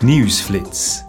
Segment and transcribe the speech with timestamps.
[0.00, 1.04] Nieuwsflits.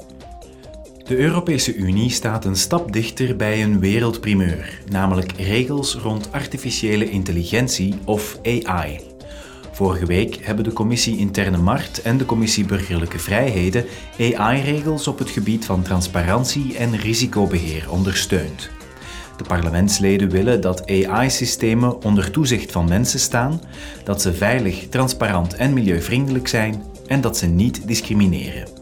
[1.04, 7.96] De Europese Unie staat een stap dichter bij een wereldprimeur, namelijk regels rond artificiële intelligentie
[8.05, 9.00] of AI.
[9.71, 13.86] Vorige week hebben de Commissie Interne Markt en de Commissie Burgerlijke Vrijheden
[14.18, 18.70] AI-regels op het gebied van transparantie en risicobeheer ondersteund.
[19.38, 23.62] De parlementsleden willen dat AI-systemen onder toezicht van mensen staan,
[24.04, 28.79] dat ze veilig, transparant en milieuvriendelijk zijn en dat ze niet discrimineren.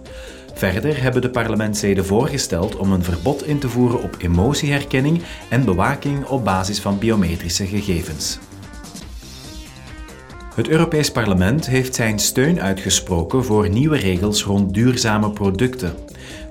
[0.58, 6.26] Verder hebben de parlementsleden voorgesteld om een verbod in te voeren op emotieherkenning en bewaking
[6.26, 8.40] op basis van biometrische gegevens.
[10.55, 15.95] Het Europees Parlement heeft zijn steun uitgesproken voor nieuwe regels rond duurzame producten.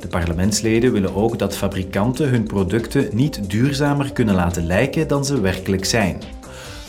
[0.00, 5.40] De parlementsleden willen ook dat fabrikanten hun producten niet duurzamer kunnen laten lijken dan ze
[5.40, 6.22] werkelijk zijn.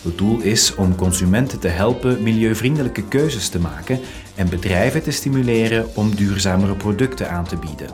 [0.08, 4.00] Het doel is om consumenten te helpen milieuvriendelijke keuzes te maken
[4.36, 7.88] en bedrijven te stimuleren om duurzamere producten aan te bieden.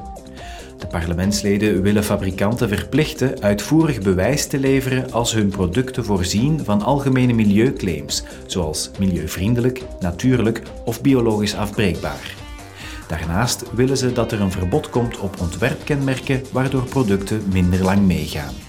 [0.77, 7.33] De parlementsleden willen fabrikanten verplichten uitvoerig bewijs te leveren als hun producten voorzien van algemene
[7.33, 12.35] milieuclaims, zoals milieuvriendelijk, natuurlijk of biologisch afbreekbaar.
[13.07, 18.62] Daarnaast willen ze dat er een verbod komt op ontwerpkenmerken waardoor producten minder lang meegaan.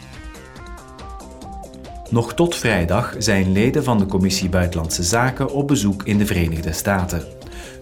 [2.15, 6.73] Nog tot vrijdag zijn leden van de Commissie Buitenlandse Zaken op bezoek in de Verenigde
[6.73, 7.23] Staten.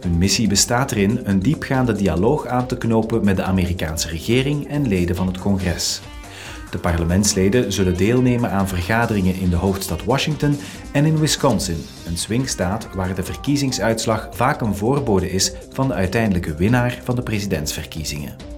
[0.01, 4.89] Hun missie bestaat erin een diepgaande dialoog aan te knopen met de Amerikaanse regering en
[4.89, 6.01] leden van het congres.
[6.71, 10.57] De parlementsleden zullen deelnemen aan vergaderingen in de hoofdstad Washington
[10.93, 16.55] en in Wisconsin, een swingstaat waar de verkiezingsuitslag vaak een voorbode is van de uiteindelijke
[16.55, 18.52] winnaar van de presidentsverkiezingen.